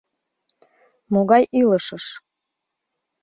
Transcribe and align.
—Могай 1.13 1.43
илышыш? 1.59 2.05